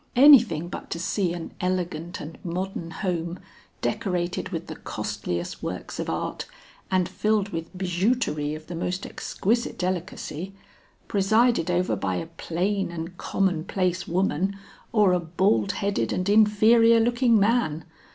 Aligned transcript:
Anything 0.15 0.67
but 0.67 0.89
to 0.89 0.99
see 0.99 1.31
an 1.31 1.51
elegant 1.61 2.19
and 2.19 2.43
modern 2.43 2.89
home, 2.89 3.37
decorated 3.83 4.49
with 4.49 4.65
the 4.65 4.75
costliest 4.77 5.61
works 5.61 5.99
of 5.99 6.09
art, 6.09 6.47
and 6.89 7.07
filled 7.07 7.49
with 7.49 7.71
bijouterie 7.77 8.55
of 8.55 8.65
the 8.65 8.73
most 8.73 9.05
exquisite 9.05 9.77
delicacy, 9.77 10.55
presided 11.07 11.69
over 11.69 11.95
by 11.95 12.15
a 12.15 12.25
plain 12.25 12.89
and 12.89 13.15
common 13.19 13.63
place 13.63 14.07
woman 14.07 14.57
or 14.91 15.13
a 15.13 15.19
bald 15.19 15.73
headed 15.73 16.11
and 16.11 16.29
inferior 16.29 16.99
looking 16.99 17.39
man. 17.39 17.85